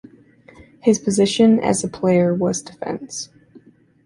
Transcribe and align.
His 0.79 0.97
position 0.97 1.59
as 1.59 1.83
a 1.83 1.87
player 1.87 2.33
was 2.33 2.63
defence. 2.63 3.29